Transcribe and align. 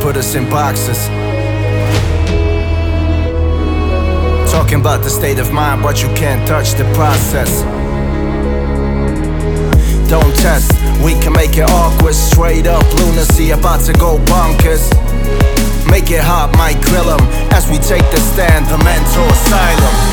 put 0.00 0.16
us 0.16 0.34
in 0.34 0.48
boxes. 0.48 1.08
Talking 4.50 4.80
about 4.80 5.02
the 5.02 5.10
state 5.10 5.38
of 5.38 5.52
mind, 5.52 5.82
but 5.82 6.02
you 6.02 6.08
can't 6.14 6.48
touch 6.48 6.72
the 6.72 6.84
process. 6.94 7.62
Don't 10.08 10.34
test, 10.36 10.72
we 11.04 11.12
can 11.20 11.34
make 11.34 11.58
it 11.58 11.68
awkward. 11.68 12.14
Straight 12.14 12.66
up 12.66 12.82
lunacy, 12.94 13.50
about 13.50 13.84
to 13.84 13.92
go 13.92 14.16
bonkers. 14.24 14.88
Make 15.90 16.10
it 16.10 16.22
hot, 16.22 16.56
might 16.56 16.80
grill 16.80 17.10
'em 17.10 17.20
as 17.52 17.68
we 17.68 17.76
take 17.76 18.10
the 18.10 18.20
stand, 18.20 18.66
the 18.68 18.78
mental 18.78 19.24
asylum. 19.28 20.07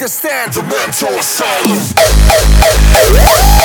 the 0.00 0.08
stand, 0.08 0.52
the 0.54 0.62
mental 0.62 1.18
asylum. 1.18 3.59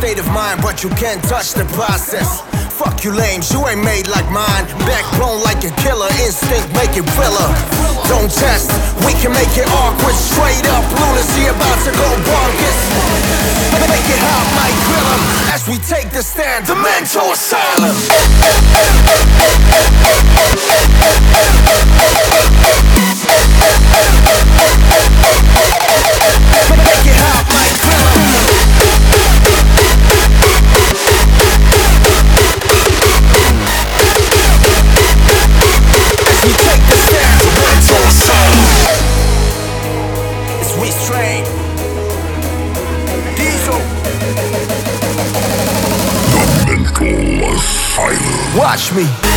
State 0.00 0.18
of 0.18 0.26
mind, 0.32 0.62
but 0.62 0.82
you 0.82 0.88
can't 0.96 1.22
touch 1.24 1.52
the 1.52 1.66
process. 1.76 2.40
Fuck 2.80 3.04
you 3.04 3.12
lames, 3.12 3.52
you 3.52 3.60
ain't 3.68 3.84
made 3.84 4.08
like 4.08 4.24
mine. 4.32 4.64
Backbone 4.88 5.44
like 5.44 5.60
a 5.60 5.72
killer, 5.84 6.08
instinct 6.24 6.72
make 6.72 6.96
it 6.96 7.04
thriller. 7.12 7.48
Don't 8.08 8.32
test, 8.32 8.72
we 9.04 9.12
can 9.20 9.30
make 9.30 9.52
it 9.60 9.68
awkward. 9.84 10.16
Straight 10.16 10.64
up 10.72 10.84
lunacy 10.96 11.44
about 11.52 11.78
to 11.84 11.92
go 11.92 12.08
bonkers. 12.24 12.80
Make 13.92 14.08
it 14.08 14.22
hot, 14.24 14.48
might 14.56 14.78
grill 14.88 15.08
'em 15.12 15.22
as 15.52 15.68
we 15.68 15.76
take 15.84 16.08
the 16.16 16.22
stand. 16.22 16.64
The 16.64 16.76
mental 16.76 17.32
asylum. 17.36 17.96
Watch 48.56 48.92
me. 48.92 49.29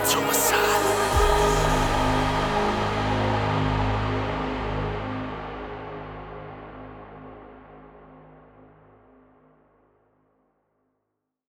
The 0.00 0.06
mental 0.06 0.30
asylum. 0.30 0.89